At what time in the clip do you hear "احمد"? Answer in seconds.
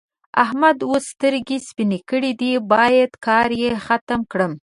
0.43-0.77